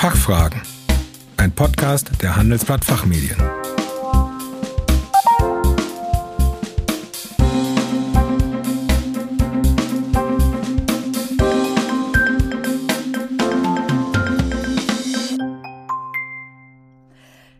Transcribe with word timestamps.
Fachfragen. 0.00 0.62
Ein 1.36 1.52
Podcast 1.52 2.10
der 2.22 2.34
Handelsblatt 2.34 2.82
Fachmedien. 2.82 3.36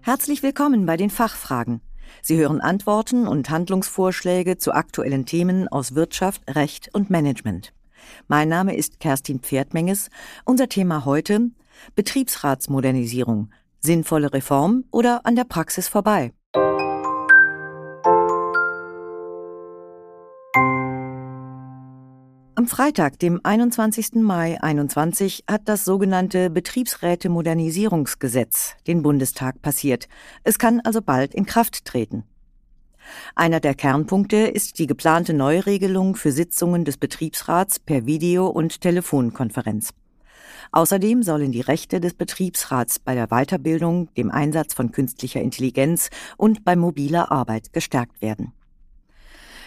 Herzlich 0.00 0.42
willkommen 0.42 0.86
bei 0.86 0.96
den 0.96 1.10
Fachfragen. 1.10 1.82
Sie 2.22 2.38
hören 2.38 2.62
Antworten 2.62 3.28
und 3.28 3.50
Handlungsvorschläge 3.50 4.56
zu 4.56 4.72
aktuellen 4.72 5.26
Themen 5.26 5.68
aus 5.68 5.94
Wirtschaft, 5.94 6.40
Recht 6.48 6.88
und 6.94 7.10
Management. 7.10 7.74
Mein 8.28 8.48
Name 8.48 8.74
ist 8.74 8.98
Kerstin 8.98 9.40
Pferdmenges. 9.40 10.08
Unser 10.46 10.70
Thema 10.70 11.04
heute 11.04 11.50
Betriebsratsmodernisierung. 11.94 13.50
Sinnvolle 13.80 14.32
Reform 14.32 14.84
oder 14.90 15.24
an 15.24 15.36
der 15.36 15.44
Praxis 15.44 15.88
vorbei? 15.88 16.32
Am 22.60 22.66
Freitag, 22.66 23.18
dem 23.18 23.40
21. 23.42 24.16
Mai 24.16 24.58
2021, 24.60 25.44
hat 25.48 25.62
das 25.64 25.86
sogenannte 25.86 26.50
Betriebsräte-Modernisierungsgesetz 26.50 28.76
den 28.86 29.02
Bundestag 29.02 29.62
passiert. 29.62 30.08
Es 30.44 30.58
kann 30.58 30.80
also 30.80 31.00
bald 31.00 31.34
in 31.34 31.46
Kraft 31.46 31.86
treten. 31.86 32.24
Einer 33.34 33.60
der 33.60 33.74
Kernpunkte 33.74 34.36
ist 34.36 34.78
die 34.78 34.86
geplante 34.86 35.32
Neuregelung 35.32 36.16
für 36.16 36.32
Sitzungen 36.32 36.84
des 36.84 36.98
Betriebsrats 36.98 37.78
per 37.78 38.04
Video- 38.04 38.48
und 38.48 38.82
Telefonkonferenz. 38.82 39.94
Außerdem 40.72 41.22
sollen 41.22 41.52
die 41.52 41.60
Rechte 41.60 42.00
des 42.00 42.14
Betriebsrats 42.14 42.98
bei 42.98 43.14
der 43.14 43.28
Weiterbildung, 43.28 44.12
dem 44.14 44.30
Einsatz 44.30 44.74
von 44.74 44.92
künstlicher 44.92 45.40
Intelligenz 45.40 46.10
und 46.36 46.64
bei 46.64 46.76
mobiler 46.76 47.32
Arbeit 47.32 47.72
gestärkt 47.72 48.22
werden. 48.22 48.52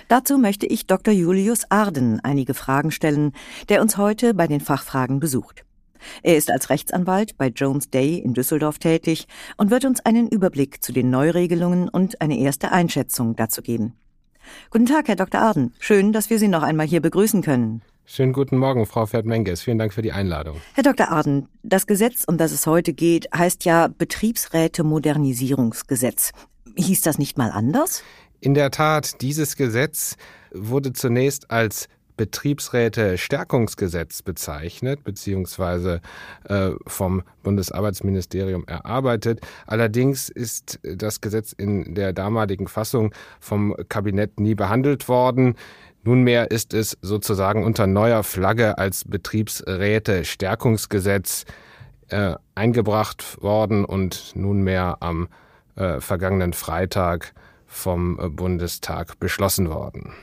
Dazu 0.07 0.37
möchte 0.37 0.65
ich 0.65 0.87
Dr. 0.87 1.13
Julius 1.13 1.69
Arden 1.69 2.19
einige 2.21 2.53
Fragen 2.53 2.91
stellen, 2.91 3.31
der 3.69 3.81
uns 3.81 3.97
heute 3.97 4.33
bei 4.33 4.47
den 4.47 4.59
Fachfragen 4.59 5.19
besucht. 5.19 5.65
Er 6.21 6.35
ist 6.35 6.51
als 6.51 6.69
Rechtsanwalt 6.69 7.37
bei 7.37 7.47
Jones 7.47 7.89
Day 7.89 8.17
in 8.17 8.33
Düsseldorf 8.33 8.79
tätig 8.79 9.27
und 9.57 9.71
wird 9.71 9.85
uns 9.85 10.05
einen 10.05 10.27
Überblick 10.27 10.83
zu 10.83 10.91
den 10.91 11.09
Neuregelungen 11.09 11.87
und 11.87 12.19
eine 12.21 12.37
erste 12.37 12.71
Einschätzung 12.71 13.35
dazu 13.35 13.61
geben. 13.61 13.93
Guten 14.69 14.85
Tag, 14.85 15.07
Herr 15.07 15.15
Dr. 15.15 15.39
Arden. 15.39 15.73
Schön, 15.79 16.11
dass 16.11 16.29
wir 16.29 16.39
Sie 16.39 16.49
noch 16.49 16.63
einmal 16.63 16.85
hier 16.85 17.01
begrüßen 17.01 17.41
können. 17.41 17.81
Schönen 18.05 18.33
guten 18.33 18.57
Morgen, 18.57 18.85
Frau 18.85 19.05
Ferdmenges. 19.05 19.61
Vielen 19.61 19.77
Dank 19.77 19.93
für 19.93 20.01
die 20.01 20.11
Einladung. 20.11 20.59
Herr 20.73 20.83
Dr. 20.83 21.07
Arden, 21.09 21.47
das 21.63 21.87
Gesetz, 21.87 22.25
um 22.27 22.37
das 22.37 22.51
es 22.51 22.67
heute 22.67 22.93
geht, 22.93 23.29
heißt 23.33 23.63
ja 23.63 23.87
Betriebsräte-Modernisierungsgesetz. 23.87 26.31
Hieß 26.75 26.99
das 27.01 27.17
nicht 27.17 27.37
mal 27.37 27.51
anders? 27.51 28.03
In 28.41 28.55
der 28.55 28.71
Tat, 28.71 29.21
dieses 29.21 29.55
Gesetz 29.55 30.17
wurde 30.53 30.91
zunächst 30.91 31.49
als 31.49 31.87
Betriebsräte-Stärkungsgesetz 32.17 34.21
bezeichnet, 34.21 35.03
beziehungsweise 35.03 36.01
äh, 36.47 36.69
vom 36.87 37.23
Bundesarbeitsministerium 37.43 38.65
erarbeitet. 38.67 39.41
Allerdings 39.67 40.29
ist 40.29 40.79
das 40.83 41.21
Gesetz 41.21 41.53
in 41.53 41.95
der 41.95 42.13
damaligen 42.13 42.67
Fassung 42.67 43.13
vom 43.39 43.75
Kabinett 43.89 44.39
nie 44.39 44.53
behandelt 44.55 45.07
worden. 45.07 45.55
Nunmehr 46.03 46.51
ist 46.51 46.73
es 46.73 46.97
sozusagen 47.01 47.63
unter 47.63 47.87
neuer 47.87 48.23
Flagge 48.23 48.77
als 48.77 49.05
Betriebsräte-Stärkungsgesetz 49.05 51.45
äh, 52.09 52.35
eingebracht 52.55 53.41
worden 53.41 53.85
und 53.85 54.33
nunmehr 54.35 54.97
am 54.99 55.29
äh, 55.75 56.01
vergangenen 56.01 56.51
Freitag 56.53 57.33
vom 57.65 58.19
äh, 58.19 58.27
Bundestag 58.29 59.19
beschlossen 59.19 59.69
worden. 59.69 60.13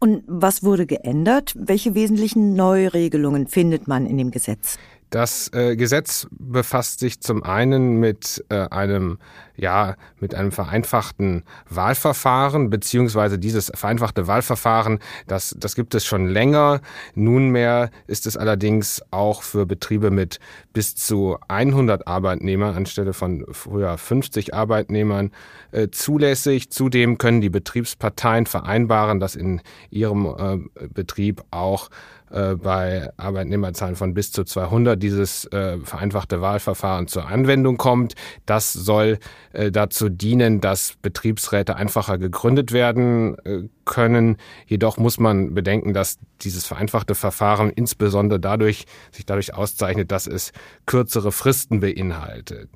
Und 0.00 0.22
was 0.26 0.62
wurde 0.62 0.86
geändert? 0.86 1.54
Welche 1.56 1.94
wesentlichen 1.94 2.54
Neuregelungen 2.54 3.48
findet 3.48 3.88
man 3.88 4.06
in 4.06 4.16
dem 4.16 4.30
Gesetz? 4.30 4.78
Das 5.10 5.50
äh, 5.54 5.76
Gesetz 5.76 6.26
befasst 6.30 6.98
sich 6.98 7.20
zum 7.20 7.42
einen 7.42 7.98
mit 7.98 8.44
äh, 8.50 8.68
einem 8.68 9.18
ja 9.56 9.96
mit 10.20 10.34
einem 10.34 10.52
vereinfachten 10.52 11.44
Wahlverfahren 11.68 12.70
beziehungsweise 12.70 13.38
dieses 13.38 13.72
vereinfachte 13.74 14.26
Wahlverfahren 14.26 14.98
das 15.26 15.56
das 15.58 15.74
gibt 15.74 15.94
es 15.94 16.04
schon 16.04 16.28
länger. 16.28 16.80
Nunmehr 17.14 17.90
ist 18.06 18.26
es 18.26 18.36
allerdings 18.36 19.02
auch 19.10 19.42
für 19.42 19.66
Betriebe 19.66 20.10
mit 20.10 20.40
bis 20.74 20.94
zu 20.94 21.38
100 21.48 22.06
Arbeitnehmern 22.06 22.76
anstelle 22.76 23.14
von 23.14 23.46
früher 23.50 23.96
50 23.96 24.52
Arbeitnehmern 24.54 25.32
äh, 25.72 25.88
zulässig. 25.88 26.70
Zudem 26.70 27.18
können 27.18 27.40
die 27.40 27.50
Betriebsparteien 27.50 28.46
vereinbaren 28.46 29.20
dass 29.20 29.36
in 29.36 29.62
ihrem 29.90 30.26
äh, 30.26 30.86
Betrieb 30.88 31.42
auch 31.50 31.88
äh, 32.30 32.54
bei 32.54 33.10
Arbeitnehmerzahlen 33.16 33.96
von 33.96 34.14
bis 34.14 34.32
zu 34.32 34.44
200 34.44 35.02
dieses 35.02 35.46
äh, 35.46 35.78
vereinfachte 35.78 36.40
Wahlverfahren 36.40 37.06
zur 37.06 37.28
Anwendung 37.28 37.76
kommt. 37.76 38.14
Das 38.46 38.72
soll 38.72 39.18
äh, 39.52 39.70
dazu 39.70 40.08
dienen, 40.08 40.60
dass 40.60 40.94
Betriebsräte 41.02 41.76
einfacher 41.76 42.18
gegründet 42.18 42.72
werden 42.72 43.36
äh, 43.44 43.68
können. 43.84 44.36
Jedoch 44.66 44.98
muss 44.98 45.18
man 45.18 45.54
bedenken, 45.54 45.94
dass 45.94 46.18
dieses 46.42 46.66
vereinfachte 46.66 47.14
Verfahren 47.14 47.70
insbesondere 47.70 48.40
dadurch 48.40 48.84
sich 49.12 49.26
dadurch 49.26 49.54
auszeichnet, 49.54 50.12
dass 50.12 50.26
es 50.26 50.52
kürzere 50.86 51.32
Fristen 51.32 51.80
beinhaltet. 51.80 52.68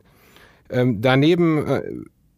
Ähm, 0.70 1.02
daneben 1.02 1.66
äh, 1.66 1.82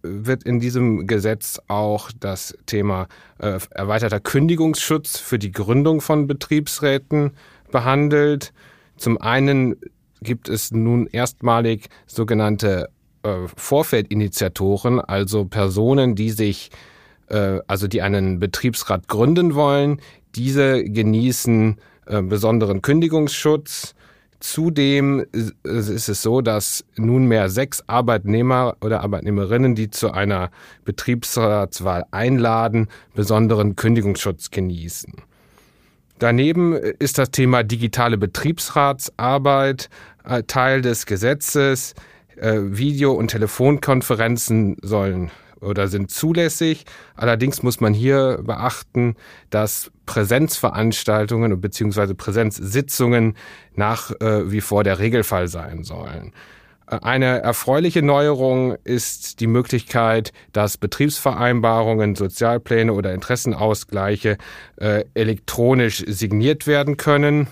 wird 0.04 0.44
in 0.44 0.60
diesem 0.60 1.06
Gesetz 1.06 1.60
auch 1.66 2.10
das 2.20 2.56
Thema 2.66 3.09
äh, 3.38 3.59
erweiterter 3.70 4.20
Kündigungsschutz 4.20 5.19
für 5.19 5.38
die 5.38 5.50
Gründung 5.50 6.00
von 6.00 6.26
Betriebsräten 6.26 7.32
behandelt. 7.72 8.53
Zum 8.97 9.20
einen 9.20 9.76
gibt 10.20 10.48
es 10.48 10.70
nun 10.70 11.06
erstmalig 11.06 11.88
sogenannte 12.06 12.88
äh, 13.22 13.48
Vorfeldinitiatoren, 13.56 15.00
also 15.00 15.47
Personen, 15.47 16.15
die 16.15 16.31
sich, 16.31 16.71
äh, 17.28 17.60
also 17.66 17.88
die 17.88 18.03
einen 18.03 18.38
Betriebsrat 18.38 19.09
gründen 19.09 19.54
wollen. 19.54 20.00
Diese 20.34 20.84
genießen 20.84 21.76
äh, 22.06 22.22
besonderen 22.22 22.82
Kündigungsschutz 22.82 23.94
Zudem 24.41 25.25
ist 25.33 26.09
es 26.09 26.22
so, 26.22 26.41
dass 26.41 26.84
nunmehr 26.97 27.49
sechs 27.49 27.83
Arbeitnehmer 27.87 28.77
oder 28.81 29.03
Arbeitnehmerinnen, 29.03 29.75
die 29.75 29.91
zu 29.91 30.11
einer 30.11 30.50
Betriebsratswahl 30.84 32.05
einladen, 32.11 32.89
besonderen 33.15 33.77
Kündigungsschutz 33.77 34.50
genießen. 34.50 35.15
Daneben 36.19 36.75
ist 36.75 37.19
das 37.19 37.31
Thema 37.31 37.62
digitale 37.62 38.19
Betriebsratsarbeit 38.19 39.89
äh, 40.25 40.43
Teil 40.45 40.81
des 40.81 41.06
Gesetzes. 41.06 41.95
Äh, 42.37 42.59
Video- 42.62 43.12
und 43.12 43.28
Telefonkonferenzen 43.28 44.77
sollen 44.83 45.31
oder 45.64 45.88
sind 45.88 46.10
zulässig. 46.10 46.84
Allerdings 47.16 47.62
muss 47.62 47.80
man 47.80 47.94
hier 47.94 48.41
beachten, 48.42 49.16
dass 49.50 49.91
Präsenzveranstaltungen 50.06 51.60
bzw. 51.60 52.14
Präsenzsitzungen 52.14 53.36
nach 53.74 54.10
äh, 54.20 54.50
wie 54.50 54.60
vor 54.60 54.84
der 54.84 54.98
Regelfall 54.98 55.48
sein 55.48 55.84
sollen. 55.84 56.32
Äh, 56.86 56.98
eine 57.03 57.41
erfreuliche 57.41 58.03
Neuerung 58.03 58.76
ist 58.84 59.41
die 59.41 59.47
Möglichkeit, 59.47 60.32
dass 60.53 60.76
Betriebsvereinbarungen, 60.76 62.14
Sozialpläne 62.14 62.92
oder 62.92 63.14
Interessenausgleiche 63.14 64.38
äh, 64.76 65.04
elektronisch 65.14 66.04
signiert 66.06 66.66
werden 66.66 66.97
können, 66.97 67.48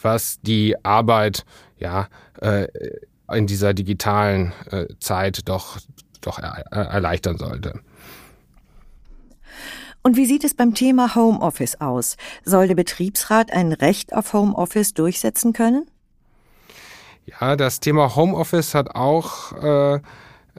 was 0.00 0.40
die 0.42 0.76
Arbeit 0.84 1.44
ja 1.78 2.08
äh, 2.40 2.68
in 3.32 3.46
dieser 3.46 3.74
digitalen 3.74 4.52
äh, 4.70 4.86
Zeit 5.00 5.48
doch 5.48 5.78
doch 6.22 6.38
erleichtern 6.38 7.38
sollte. 7.38 7.80
Und 10.02 10.16
wie 10.16 10.26
sieht 10.26 10.42
es 10.42 10.54
beim 10.54 10.74
Thema 10.74 11.14
Homeoffice 11.14 11.80
aus? 11.80 12.16
Soll 12.44 12.66
der 12.66 12.74
Betriebsrat 12.74 13.52
ein 13.52 13.72
Recht 13.72 14.12
auf 14.12 14.32
Homeoffice 14.32 14.94
durchsetzen 14.94 15.52
können? 15.52 15.86
Ja, 17.26 17.54
das 17.54 17.78
Thema 17.78 18.16
Homeoffice 18.16 18.74
hat 18.74 18.96
auch 18.96 19.52
äh, 19.62 20.00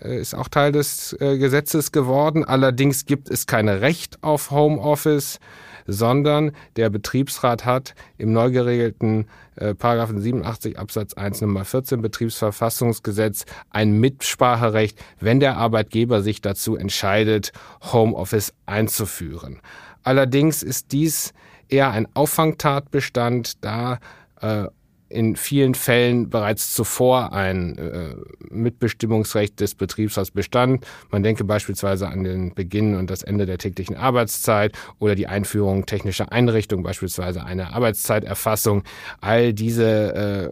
ist 0.01 0.33
auch 0.33 0.48
Teil 0.48 0.71
des 0.71 1.13
äh, 1.19 1.38
Gesetzes 1.38 1.92
geworden. 1.92 2.45
Allerdings 2.45 3.06
gibt 3.06 3.30
es 3.30 3.45
kein 3.45 3.69
Recht 3.69 4.24
auf 4.24 4.50
Homeoffice 4.51 5.39
sondern 5.88 6.51
der 6.75 6.89
Betriebsrat 6.89 7.65
hat 7.65 7.95
im 8.18 8.31
neu 8.31 8.51
geregelten 8.51 9.27
äh, 9.56 9.74
Paragraphen 9.75 10.19
87 10.19 10.80
Absatz 10.80 11.13
1 11.13 11.41
Nummer 11.41 11.65
14 11.65 12.01
Betriebsverfassungsgesetz 12.01 13.45
ein 13.69 14.00
Mitspracherecht, 14.00 15.00
wenn 15.19 15.39
der 15.39 15.57
Arbeitgeber 15.57 16.21
sich 16.21 16.41
dazu 16.41 16.75
entscheidet, 16.75 17.51
Homeoffice 17.91 18.53
einzuführen. 18.65 19.59
Allerdings 20.03 20.63
ist 20.63 20.91
dies 20.91 21.33
eher 21.69 21.91
ein 21.91 22.07
Auffangtatbestand, 22.13 23.63
da 23.63 24.00
äh, 24.41 24.65
in 25.13 25.36
vielen 25.36 25.75
Fällen 25.75 26.30
bereits 26.30 26.74
zuvor 26.74 27.33
ein 27.33 27.77
äh, 27.77 28.15
Mitbestimmungsrecht 28.50 29.60
des 29.60 29.75
Betriebsrats 29.75 30.31
bestand. 30.31 30.86
Man 31.12 31.24
denke 31.24 31.44
beispielsweise 31.44 32.07
an 32.07 32.24
den 32.24 32.54
Beginn 32.56 32.95
und 32.95 33.10
das 33.10 33.21
Ende 33.21 33.45
der 33.45 33.60
täglichen 33.60 33.95
Arbeitszeit 33.95 34.75
oder 35.00 35.15
die 35.15 35.27
Einführung 35.27 35.86
technischer 35.86 36.31
Einrichtungen, 36.31 36.83
beispielsweise 36.83 37.44
eine 37.44 37.74
Arbeitszeiterfassung. 37.74 38.83
All 39.21 39.54
diese 39.54 40.51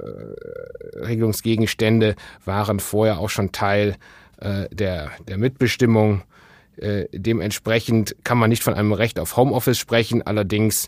äh, 0.95 1.05
Regelungsgegenstände 1.05 2.15
waren 2.45 2.79
vorher 2.79 3.19
auch 3.19 3.29
schon 3.29 3.51
Teil 3.51 3.95
äh, 4.37 4.67
der, 4.71 5.11
der 5.27 5.37
Mitbestimmung. 5.37 6.21
Äh, 6.77 7.05
dementsprechend 7.11 8.15
kann 8.23 8.37
man 8.37 8.49
nicht 8.49 8.63
von 8.63 8.75
einem 8.75 8.93
Recht 8.93 9.19
auf 9.19 9.37
Homeoffice 9.37 9.79
sprechen. 9.79 10.21
Allerdings 10.21 10.87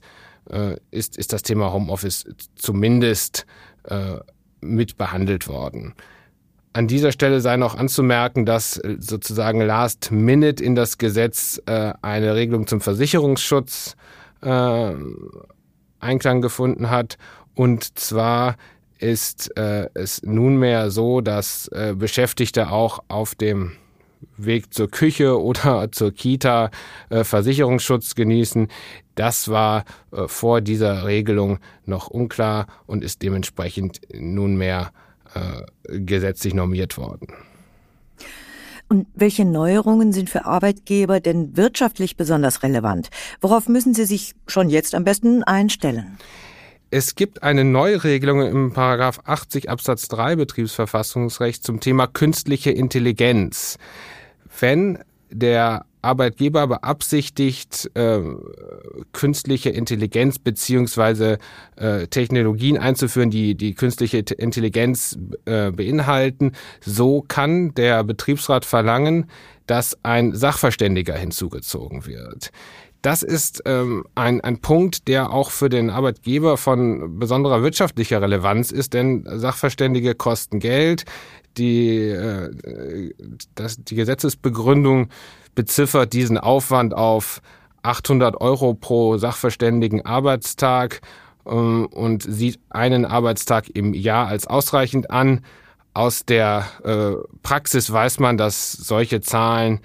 äh, 0.49 0.77
ist, 0.91 1.17
ist 1.17 1.33
das 1.33 1.43
Thema 1.43 1.71
Homeoffice 1.71 2.25
zumindest 2.55 3.45
äh, 3.85 4.17
mit 4.61 4.97
behandelt 4.97 5.47
worden. 5.47 5.93
An 6.75 6.87
dieser 6.87 7.11
Stelle 7.11 7.39
sei 7.39 7.57
noch 7.57 7.75
anzumerken, 7.75 8.45
dass 8.45 8.77
äh, 8.77 8.95
sozusagen 8.99 9.61
last 9.61 10.11
minute 10.11 10.63
in 10.63 10.75
das 10.75 10.97
Gesetz 10.97 11.61
äh, 11.67 11.93
eine 12.01 12.35
Regelung 12.35 12.65
zum 12.65 12.81
Versicherungsschutz 12.81 13.95
äh, 14.41 14.91
Einklang 15.99 16.41
gefunden 16.41 16.89
hat. 16.89 17.17
Und 17.53 17.99
zwar 17.99 18.55
ist 18.97 19.55
äh, 19.57 19.89
es 19.93 20.23
nunmehr 20.23 20.89
so, 20.89 21.21
dass 21.21 21.67
äh, 21.67 21.93
Beschäftigte 21.95 22.71
auch 22.71 22.99
auf 23.07 23.35
dem 23.35 23.73
Weg 24.37 24.73
zur 24.73 24.89
Küche 24.89 25.41
oder 25.41 25.91
zur 25.91 26.11
Kita 26.11 26.71
äh, 27.09 27.23
Versicherungsschutz 27.23 28.15
genießen. 28.15 28.67
Das 29.15 29.49
war 29.49 29.85
äh, 30.11 30.27
vor 30.27 30.61
dieser 30.61 31.05
Regelung 31.05 31.59
noch 31.85 32.07
unklar 32.07 32.67
und 32.85 33.03
ist 33.03 33.21
dementsprechend 33.21 34.01
nunmehr 34.13 34.91
äh, 35.33 35.99
gesetzlich 35.99 36.53
normiert 36.53 36.97
worden. 36.97 37.27
Und 38.89 39.07
welche 39.15 39.45
Neuerungen 39.45 40.13
sind 40.13 40.29
für 40.29 40.45
Arbeitgeber 40.45 41.19
denn 41.19 41.57
wirtschaftlich 41.57 42.15
besonders 42.15 42.61
relevant? 42.61 43.09
Worauf 43.41 43.67
müssen 43.67 43.93
sie 43.95 44.05
sich 44.05 44.35
schon 44.45 44.69
jetzt 44.69 44.93
am 44.93 45.03
besten 45.03 45.43
einstellen? 45.43 46.17
Es 46.95 47.15
gibt 47.15 47.41
eine 47.41 47.63
Neuregelung 47.63 48.45
im 48.45 48.71
Paragraph 48.71 49.21
80 49.25 49.67
Absatz 49.67 50.07
3 50.09 50.35
Betriebsverfassungsrecht 50.35 51.63
zum 51.63 51.79
Thema 51.79 52.05
künstliche 52.05 52.69
Intelligenz. 52.69 53.79
Wenn 54.59 54.99
der 55.31 55.87
Arbeitgeber 56.03 56.67
beabsichtigt, 56.67 57.89
äh, 57.95 58.19
künstliche 59.11 59.71
Intelligenz 59.71 60.37
beziehungsweise 60.37 61.39
äh, 61.77 62.05
Technologien 62.05 62.77
einzuführen, 62.77 63.31
die 63.31 63.55
die 63.55 63.73
künstliche 63.73 64.19
Intelligenz 64.19 65.17
äh, 65.45 65.71
beinhalten, 65.71 66.51
so 66.79 67.23
kann 67.27 67.73
der 67.73 68.03
Betriebsrat 68.03 68.65
verlangen, 68.65 69.31
dass 69.65 69.97
ein 70.03 70.35
Sachverständiger 70.35 71.15
hinzugezogen 71.15 72.05
wird. 72.05 72.51
Das 73.03 73.21
ist 73.21 73.63
ähm, 73.65 74.05
ein, 74.15 74.39
ein 74.39 74.59
Punkt, 74.61 75.09
der 75.09 75.33
auch 75.33 75.51
für 75.51 75.67
den 75.67 75.89
Arbeitgeber 75.89 76.55
von 76.55 77.19
besonderer 77.19 77.61
wirtschaftlicher 77.61 78.21
Relevanz 78.21 78.71
ist, 78.71 78.93
denn 78.93 79.25
Sachverständige 79.27 80.15
kosten 80.15 80.59
Geld. 80.59 81.03
Die, 81.57 81.97
äh, 81.99 83.13
das, 83.55 83.83
die 83.83 83.95
Gesetzesbegründung 83.95 85.09
beziffert 85.53 86.13
diesen 86.13 86.37
Aufwand 86.37 86.93
auf 86.93 87.41
800 87.81 88.39
Euro 88.39 88.73
pro 88.73 89.17
Sachverständigen 89.17 90.05
Arbeitstag 90.05 91.01
ähm, 91.45 91.87
und 91.87 92.23
sieht 92.23 92.61
einen 92.69 93.03
Arbeitstag 93.03 93.69
im 93.73 93.93
Jahr 93.93 94.27
als 94.27 94.47
ausreichend 94.47 95.11
an. 95.11 95.41
Aus 95.93 96.23
der 96.23 96.67
äh, 96.85 97.21
Praxis 97.43 97.91
weiß 97.91 98.19
man, 98.19 98.37
dass 98.37 98.71
solche 98.71 99.19
Zahlen 99.19 99.81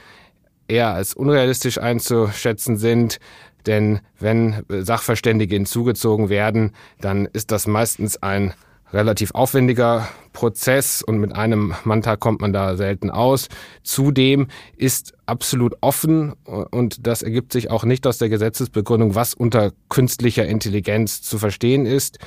eher 0.68 0.94
als 0.94 1.14
unrealistisch 1.14 1.78
einzuschätzen 1.78 2.76
sind. 2.76 3.18
Denn 3.66 4.00
wenn 4.18 4.62
Sachverständige 4.68 5.56
hinzugezogen 5.56 6.28
werden, 6.28 6.72
dann 7.00 7.26
ist 7.26 7.50
das 7.50 7.66
meistens 7.66 8.22
ein 8.22 8.54
relativ 8.92 9.32
aufwendiger 9.32 10.08
Prozess 10.32 11.02
und 11.02 11.18
mit 11.18 11.34
einem 11.34 11.74
Manntag 11.84 12.20
kommt 12.20 12.40
man 12.40 12.52
da 12.52 12.76
selten 12.76 13.10
aus. 13.10 13.48
Zudem 13.82 14.48
ist 14.76 15.12
absolut 15.26 15.74
offen 15.80 16.32
und 16.44 17.06
das 17.06 17.22
ergibt 17.22 17.52
sich 17.52 17.70
auch 17.70 17.84
nicht 17.84 18.06
aus 18.06 18.18
der 18.18 18.28
Gesetzesbegründung, 18.28 19.14
was 19.14 19.34
unter 19.34 19.72
künstlicher 19.88 20.46
Intelligenz 20.46 21.22
zu 21.22 21.38
verstehen 21.38 21.86
ist, 21.86 22.18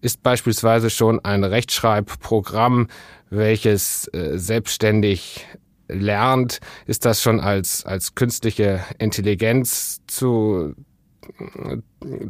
ist 0.00 0.22
beispielsweise 0.22 0.90
schon 0.90 1.24
ein 1.24 1.44
Rechtschreibprogramm, 1.44 2.88
welches 3.30 4.06
äh, 4.08 4.38
selbstständig 4.38 5.46
lernt, 5.88 6.60
ist 6.86 7.04
das 7.04 7.22
schon 7.22 7.40
als, 7.40 7.84
als 7.84 8.14
künstliche 8.14 8.84
Intelligenz 8.98 10.00
zu, 10.06 10.74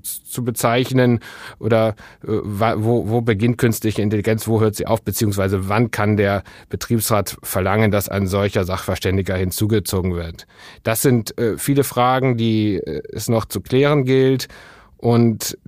zu 0.03 0.45
bezeichnen 0.45 1.21
oder 1.59 1.95
äh, 2.23 2.29
wo, 2.29 3.09
wo 3.09 3.21
beginnt 3.21 3.59
künstliche 3.59 4.03
Intelligenz, 4.03 4.47
wo 4.47 4.61
hört 4.61 4.77
sie 4.77 4.87
auf, 4.87 5.03
beziehungsweise 5.03 5.69
wann 5.69 5.91
kann 5.91 6.17
der 6.17 6.43
Betriebsrat 6.69 7.37
verlangen, 7.43 7.91
dass 7.91 8.09
ein 8.09 8.27
solcher 8.27 8.65
Sachverständiger 8.65 9.37
hinzugezogen 9.37 10.15
wird. 10.15 10.47
Das 10.83 11.03
sind 11.03 11.37
äh, 11.39 11.59
viele 11.59 11.85
Fragen, 11.85 12.37
die 12.37 12.77
äh, 12.77 13.03
es 13.13 13.29
noch 13.29 13.47
zu 13.47 13.61
klären 13.61 14.05
gilt 14.05 14.49
und 14.97 15.59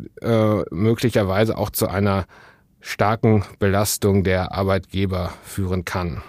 möglicherweise 0.71 1.59
auch 1.59 1.69
zu 1.69 1.89
einer 1.89 2.25
starken 2.81 3.45
Belastung 3.59 4.25
der 4.25 4.53
Arbeitgeber 4.53 5.35
führen 5.43 5.85
kann. 5.85 6.23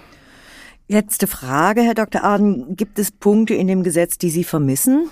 Letzte 0.90 1.28
Frage, 1.28 1.82
Herr 1.82 1.96
Dr. 1.96 2.24
Arden. 2.24 2.78
Gibt 2.78 2.98
es 2.98 3.12
Punkte 3.12 3.54
in 3.54 3.68
dem 3.68 3.84
Gesetz, 3.84 4.18
die 4.18 4.30
Sie 4.30 4.46
vermissen? 4.46 5.10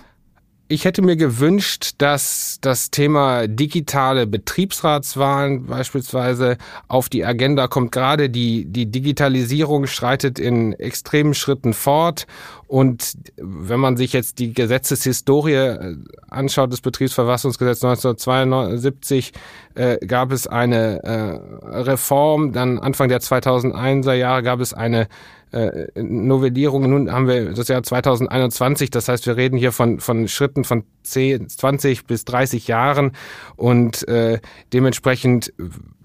Ich 0.68 0.86
hätte 0.86 1.04
mir 1.04 1.16
gewünscht, 1.16 1.92
dass 2.00 2.58
das 2.60 2.90
Thema 2.90 3.48
digitale 3.48 4.26
Betriebsratswahlen 4.26 5.68
beispielsweise 5.68 6.58
auf 6.88 7.08
die 7.08 7.24
Agenda 7.24 7.68
kommt. 7.68 7.92
Gerade 7.92 8.32
die, 8.32 8.66
die 8.66 8.88
Digitalisierung 8.88 9.86
schreitet 9.86 10.40
in 10.40 10.74
extremen 10.74 11.36
Schritten 11.36 11.74
fort. 11.74 12.26
Und 12.68 13.14
wenn 13.38 13.80
man 13.80 13.96
sich 13.96 14.14
jetzt 14.14 14.40
die 14.40 14.54
Gesetzeshistorie 14.54 15.54
äh, 15.54 15.96
anschaut, 16.30 16.72
des 16.72 16.82
Betriebsverfassungsgesetzes 16.82 17.84
1972, 17.84 19.34
äh, 19.76 19.98
gab 20.06 20.32
es 20.32 20.48
eine 20.48 21.04
äh, 21.04 21.80
Reform. 21.82 22.54
Dann 22.54 22.80
Anfang 22.80 23.10
der 23.10 23.22
2001er 23.22 24.14
Jahre 24.14 24.42
gab 24.42 24.62
es 24.62 24.74
eine 24.74 25.08
äh, 25.52 25.88
Novellierung. 25.96 26.90
Nun 26.90 27.12
haben 27.12 27.28
wir 27.28 27.54
das 27.54 27.68
Jahr 27.68 27.84
2021, 27.84 28.90
das 28.90 29.08
heißt, 29.08 29.26
wir 29.28 29.38
reden 29.38 29.58
hier 29.58 29.72
von, 29.72 30.00
von 30.00 30.28
Schritten 30.28 30.64
von 30.64 30.84
10, 31.04 31.50
20 31.50 32.06
bis 32.06 32.26
30 32.26 32.68
Jahren 32.68 33.12
und 33.56 34.08
äh, 34.08 34.40
dementsprechend 34.74 35.54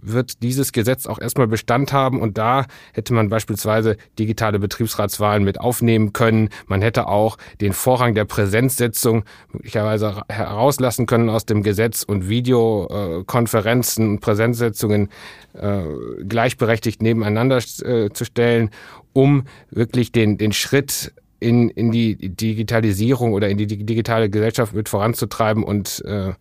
wird 0.02 0.42
dieses 0.42 0.72
Gesetz 0.72 1.06
auch 1.06 1.18
erstmal 1.18 1.48
Bestand 1.48 1.92
haben 1.92 2.20
und 2.20 2.38
da 2.38 2.66
hätte 2.92 3.12
man 3.12 3.28
beispielsweise 3.28 3.96
digitale 4.18 4.58
Betriebsratswahlen 4.58 5.42
mit 5.42 5.60
aufnehmen 5.60 6.12
können. 6.12 6.49
Man 6.66 6.82
hätte 6.82 7.08
auch 7.08 7.36
den 7.60 7.72
Vorrang 7.72 8.14
der 8.14 8.24
Präsenzsetzung 8.24 9.24
möglicherweise 9.52 10.22
herauslassen 10.28 11.06
können 11.06 11.28
aus 11.28 11.46
dem 11.46 11.62
Gesetz 11.62 12.02
und 12.02 12.28
Videokonferenzen 12.28 14.08
und 14.08 14.20
Präsenzsetzungen 14.20 15.08
äh, 15.54 15.82
gleichberechtigt 16.26 17.02
nebeneinander 17.02 17.58
äh, 17.58 18.10
zu 18.10 18.24
stellen, 18.24 18.70
um 19.12 19.44
wirklich 19.70 20.12
den, 20.12 20.38
den 20.38 20.52
Schritt 20.52 21.12
in, 21.40 21.70
in 21.70 21.90
die 21.90 22.16
Digitalisierung 22.16 23.32
oder 23.32 23.48
in 23.48 23.58
die 23.58 23.66
digitale 23.66 24.28
Gesellschaft 24.28 24.74
mit 24.74 24.88
voranzutreiben 24.88 25.64
und 25.64 26.04
äh, 26.04 26.32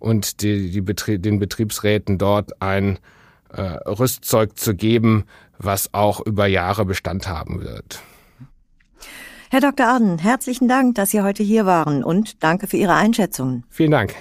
und 0.00 0.42
die, 0.42 0.70
die 0.70 0.80
Betrie 0.80 1.18
den 1.18 1.40
Betriebsräten 1.40 2.18
dort 2.18 2.62
ein 2.62 3.00
Rüstzeug 3.50 4.56
zu 4.56 4.76
geben, 4.76 5.24
was 5.58 5.92
auch 5.92 6.24
über 6.24 6.46
Jahre 6.46 6.84
Bestand 6.84 7.28
haben 7.28 7.62
wird. 7.62 8.00
Herr 9.50 9.60
Dr. 9.60 9.86
Arden, 9.86 10.18
herzlichen 10.18 10.68
Dank, 10.68 10.96
dass 10.96 11.10
Sie 11.10 11.22
heute 11.22 11.42
hier 11.42 11.64
waren 11.64 12.04
und 12.04 12.42
danke 12.42 12.66
für 12.66 12.76
Ihre 12.76 12.94
Einschätzungen. 12.94 13.64
Vielen 13.70 13.92
Dank. 13.92 14.14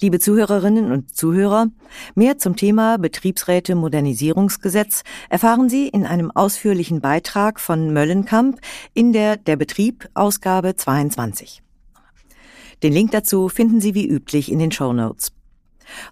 Liebe 0.00 0.18
Zuhörerinnen 0.18 0.92
und 0.92 1.16
Zuhörer, 1.16 1.68
mehr 2.14 2.36
zum 2.36 2.54
Thema 2.54 2.98
Betriebsräte 2.98 3.74
Modernisierungsgesetz 3.74 5.02
erfahren 5.30 5.70
Sie 5.70 5.88
in 5.88 6.04
einem 6.04 6.30
ausführlichen 6.30 7.00
Beitrag 7.00 7.58
von 7.58 7.92
Möllenkamp 7.94 8.60
in 8.92 9.14
der 9.14 9.38
Der 9.38 9.56
Betrieb 9.56 10.10
Ausgabe 10.12 10.76
22. 10.76 11.62
Den 12.82 12.92
Link 12.92 13.12
dazu 13.12 13.48
finden 13.48 13.80
Sie 13.80 13.94
wie 13.94 14.06
üblich 14.06 14.52
in 14.52 14.58
den 14.58 14.72
Show 14.72 14.92
Notes. 14.92 15.32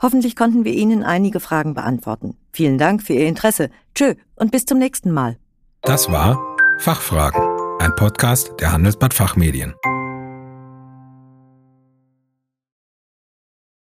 Hoffentlich 0.01 0.37
konnten 0.37 0.65
wir 0.65 0.73
Ihnen 0.73 1.03
einige 1.03 1.41
Fragen 1.41 1.75
beantworten. 1.75 2.37
Vielen 2.51 2.79
Dank 2.79 3.03
für 3.03 3.13
Ihr 3.13 3.27
Interesse. 3.27 3.69
Tschö 3.95 4.15
und 4.37 4.53
bis 4.53 4.65
zum 4.65 4.79
nächsten 4.79 5.11
Mal. 5.11 5.37
Das 5.83 6.11
war 6.11 6.39
Fachfragen, 6.79 7.43
ein 7.83 7.97
Podcast 7.97 8.53
der 8.61 8.71
Handelsblatt 8.71 9.13
Fachmedien. 9.13 9.75